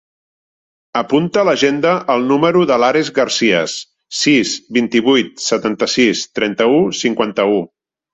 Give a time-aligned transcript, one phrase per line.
[0.99, 3.75] Apunta a l'agenda el número de l'Ares Garcias:
[4.21, 7.61] sis, vint-i-vuit, setanta-sis, trenta-u, cinquanta-u.